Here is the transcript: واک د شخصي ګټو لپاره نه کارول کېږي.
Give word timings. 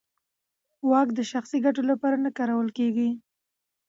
واک 0.89 1.09
د 1.15 1.19
شخصي 1.31 1.57
ګټو 1.65 1.81
لپاره 1.91 2.15
نه 2.25 2.29
کارول 2.37 2.69
کېږي. 2.77 3.09